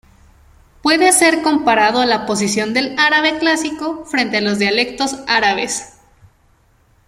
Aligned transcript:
Puede 0.81 1.11
ser 1.11 1.43
comparado 1.43 2.01
a 2.01 2.07
la 2.07 2.25
posición 2.25 2.73
del 2.73 2.95
árabe 2.97 3.37
clásico 3.37 4.03
frente 4.05 4.37
a 4.37 4.41
los 4.41 4.57
dialectos 4.57 5.17
árabes. 5.27 5.93